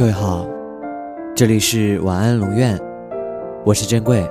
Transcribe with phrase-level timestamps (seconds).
[0.00, 0.48] 各位好，
[1.36, 2.80] 这里是晚安龙院，
[3.66, 4.26] 我是珍贵。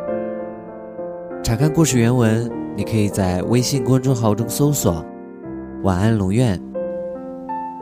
[1.43, 5.05] 查看故事原文，你可以在微信公众号中搜索
[5.86, 6.59] “晚安龙院”，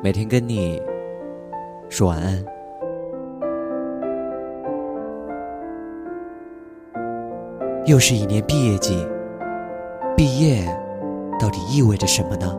[0.04, 0.82] 每天跟你
[1.88, 2.44] 说晚安。
[7.86, 8.98] 又是一年毕业季，
[10.18, 10.66] 毕业
[11.40, 12.54] 到底意味着什么呢？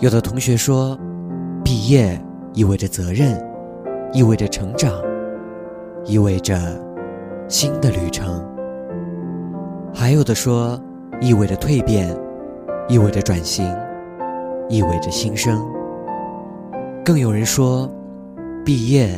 [0.00, 0.98] 有的同学说，
[1.62, 2.20] 毕业
[2.52, 3.40] 意味着责任，
[4.12, 4.92] 意味着成长，
[6.04, 6.58] 意味着
[7.48, 8.44] 新的旅程。
[9.92, 10.80] 还有的说，
[11.20, 12.08] 意味着蜕变，
[12.88, 13.66] 意味着转型，
[14.68, 15.64] 意味着新生。
[17.04, 17.90] 更有人说，
[18.64, 19.08] 毕业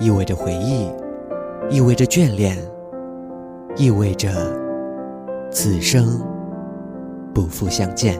[0.00, 0.88] 意味着回忆，
[1.68, 2.56] 意味着眷恋。
[3.76, 4.28] 意味着
[5.52, 6.20] 此生
[7.32, 8.18] 不复相见。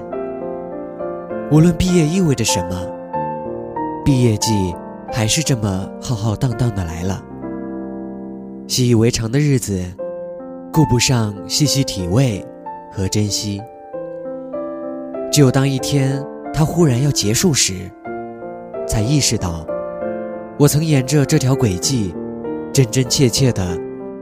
[1.51, 2.77] 无论毕业意味着什么，
[4.05, 4.73] 毕业季
[5.13, 7.23] 还是这么浩浩荡荡的来了。
[8.67, 9.83] 习以为常的日子，
[10.73, 12.45] 顾不上细细体味
[12.93, 13.61] 和珍惜。
[15.33, 17.91] 只有当一天它忽然要结束时，
[18.87, 19.67] 才意识到，
[20.59, 22.15] 我曾沿着这条轨迹，
[22.73, 23.67] 真真切切的。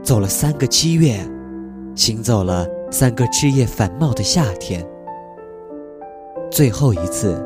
[0.03, 1.19] 走了三个七月，
[1.93, 4.81] 行走了三个枝叶繁茂的夏天。
[6.49, 7.43] 最后一次，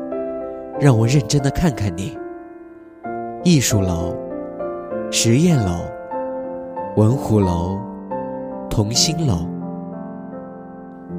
[0.78, 2.16] 让我认真的看看你。
[3.44, 4.14] 艺术楼、
[5.10, 5.84] 实验楼、
[6.96, 7.78] 文湖楼、
[8.70, 9.46] 同心楼，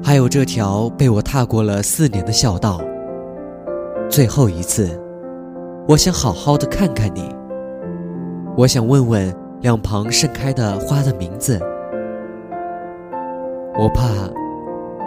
[0.02, 2.80] 还有这条被我踏过了四年的校道。
[4.08, 4.98] 最后一次，
[5.86, 7.28] 我想好好的看看你。
[8.56, 9.34] 我想问问。
[9.60, 11.58] 两旁盛开的花的名字，
[13.78, 14.10] 我怕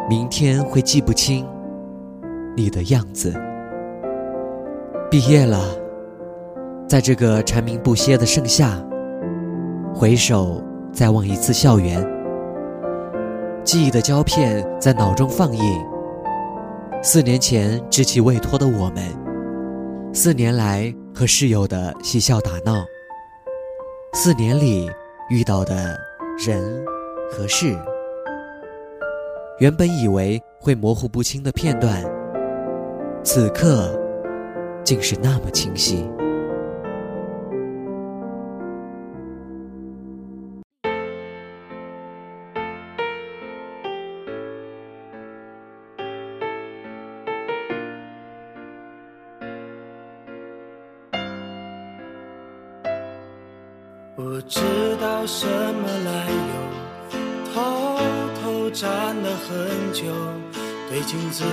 [0.10, 1.48] 明天会记不清
[2.56, 3.32] 你的样子。
[5.12, 5.60] 毕业了，
[6.88, 8.82] 在这个蝉鸣不歇的盛夏，
[9.94, 12.02] 回首再望一次校园，
[13.62, 15.86] 记忆的胶片在脑中放映。
[17.04, 19.04] 四年前稚气未脱的我们，
[20.14, 22.86] 四年来和室友的嬉笑打闹。
[24.14, 24.90] 四年里
[25.30, 26.00] 遇到的
[26.38, 26.82] 人
[27.30, 27.78] 和事，
[29.60, 32.02] 原本以为会模糊不清的片段，
[33.26, 33.92] 此刻
[34.86, 36.10] 竟是那么清晰。
[54.18, 54.60] 不知
[55.00, 57.20] 道什么来由，
[57.54, 58.00] 偷
[58.42, 60.06] 偷站了很久，
[60.90, 61.44] 对镜子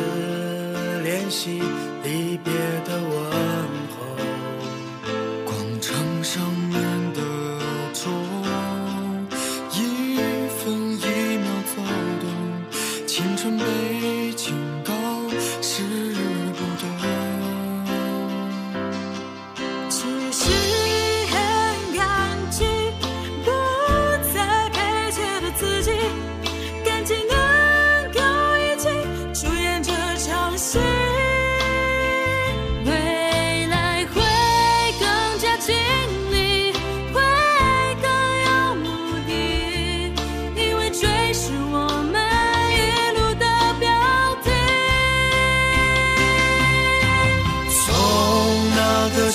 [1.02, 1.60] 练习
[2.02, 2.54] 离别
[2.86, 3.12] 的问
[3.92, 3.96] 候。
[5.44, 6.42] 广场上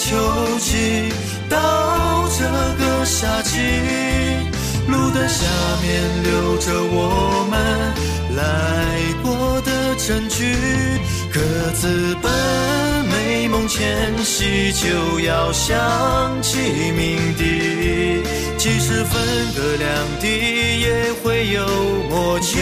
[0.10, 0.16] 秋
[0.58, 1.14] 季
[1.48, 2.44] 到这
[2.84, 3.60] 个夏季，
[4.88, 5.46] 路灯下
[5.84, 7.54] 面留着我们
[8.36, 8.42] 来
[9.22, 10.56] 过的证据，
[11.32, 11.40] 各
[11.76, 12.32] 自奔
[13.06, 16.58] 美梦前夕，就要想起
[16.98, 18.24] 鸣笛，
[18.58, 19.22] 即使分
[19.56, 19.88] 隔两
[20.20, 20.26] 地，
[20.80, 21.68] 也会有
[22.10, 22.58] 默契。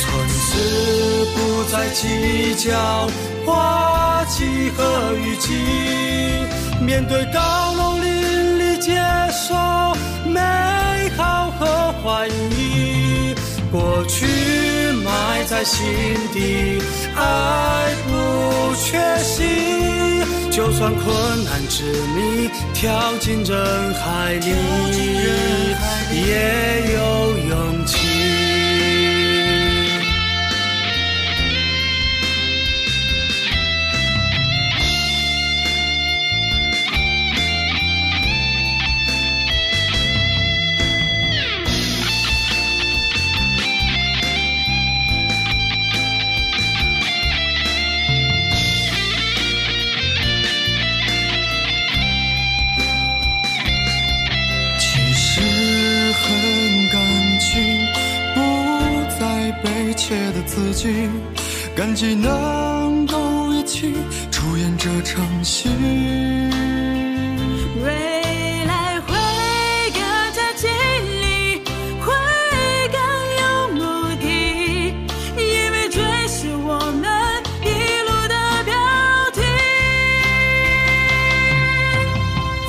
[0.00, 3.06] 从此不再计较
[3.44, 5.52] 花季和雨季，
[6.80, 9.00] 面对高楼林立，接
[9.30, 9.54] 受
[10.26, 10.40] 美
[11.16, 13.34] 好和怀疑。
[13.70, 14.26] 过去
[15.04, 15.84] 埋在心
[16.32, 16.80] 底，
[17.16, 19.42] 爱不缺席。
[20.50, 21.82] 就算困难之
[22.14, 24.54] 谜，跳进人海里，
[26.12, 26.98] 也有
[27.48, 28.13] 勇气。
[59.96, 61.08] 切的自己，
[61.76, 63.94] 感激能够一起
[64.30, 65.68] 出演这场戏。
[67.82, 69.14] 未来会
[69.92, 70.00] 更
[70.32, 70.68] 加尽
[71.22, 71.62] 力，
[72.00, 72.12] 会
[72.92, 72.98] 更
[73.40, 73.42] 有
[73.74, 73.80] 目
[74.20, 74.24] 的，
[75.36, 77.04] 因为追是我们
[77.62, 77.64] 一
[78.02, 78.34] 路的
[78.64, 78.72] 标
[79.32, 79.40] 题。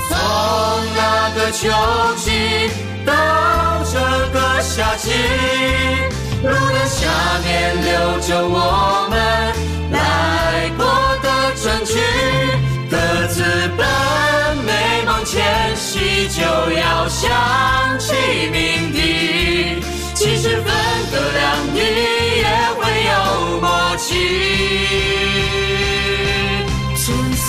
[0.10, 0.14] 从
[0.96, 1.00] 那
[1.36, 1.62] 个秋
[2.18, 2.30] 季
[3.06, 3.12] 到
[3.92, 3.94] 这
[4.32, 5.10] 个夏季，
[6.46, 7.08] 路的下
[7.44, 7.90] 面留
[8.22, 9.14] 着我们
[9.92, 10.86] 来过
[11.22, 11.28] 的
[11.62, 11.94] 证据，
[12.90, 12.96] 各
[13.28, 13.42] 自
[13.76, 13.86] 奔
[14.66, 14.70] 美
[15.06, 17.30] 梦前夕，就要想
[18.00, 18.14] 起
[18.52, 19.82] 鸣笛。
[20.14, 20.66] 即使分
[21.12, 21.44] 隔两
[21.74, 21.78] 地，
[22.38, 22.46] 也
[22.78, 23.12] 会有
[23.60, 23.68] 默
[23.98, 24.08] 契。
[26.96, 27.46] 从此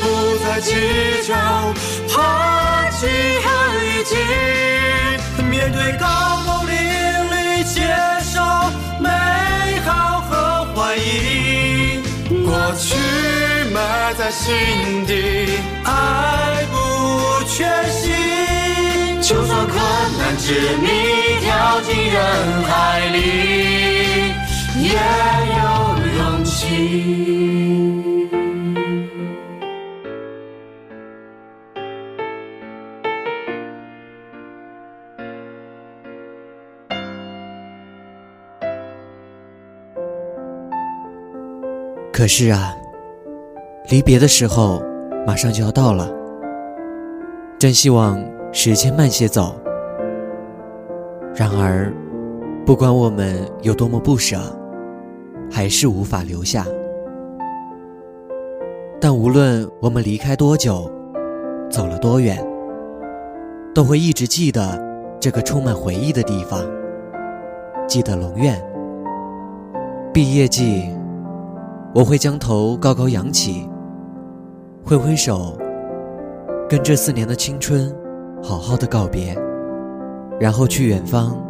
[0.00, 0.04] 不
[0.44, 0.68] 再计
[1.26, 1.34] 较
[2.08, 2.14] 花
[3.00, 3.06] 季
[3.42, 3.46] 和
[3.82, 4.14] 雨季，
[5.42, 6.06] 面对高
[6.46, 6.74] 楼林
[14.30, 14.54] 心
[15.06, 18.12] 底，爱不缺席。
[19.20, 19.76] 就算困
[20.18, 20.88] 难执迷，
[21.40, 23.16] 跳进人海里，
[24.82, 24.88] 也
[25.56, 25.60] 有
[26.18, 26.58] 勇气。
[42.12, 42.74] 可是啊，
[43.90, 44.80] 离别的时候
[45.26, 46.08] 马上就要到了，
[47.58, 49.60] 真希望时间慢些走。
[51.34, 51.92] 然而，
[52.64, 54.38] 不管我们有多么不舍，
[55.50, 56.64] 还是无法留下。
[59.00, 60.88] 但无论我们离开多久，
[61.68, 62.38] 走了多远，
[63.74, 64.80] 都会一直记得
[65.18, 66.62] 这个充满回忆的地方，
[67.88, 68.56] 记得龙院。
[70.14, 70.88] 毕业季。
[71.92, 73.68] 我会将头高高扬起，
[74.84, 75.56] 挥挥手，
[76.68, 77.94] 跟这四年的青春
[78.42, 79.36] 好好的告别，
[80.40, 81.40] 然后去远方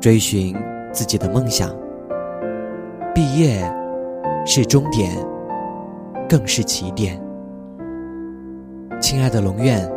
[0.00, 0.56] 追寻
[0.92, 1.70] 自己的梦想。
[3.14, 3.62] 毕业
[4.44, 5.12] 是终点，
[6.28, 7.20] 更是起点。
[9.00, 9.88] 亲爱的龙院，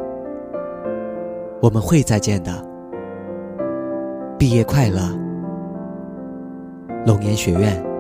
[1.62, 2.52] 我们会再见的。
[4.38, 5.02] 毕业快乐，
[7.06, 7.91] 龙岩学院。